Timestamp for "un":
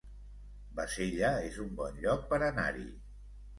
1.65-1.71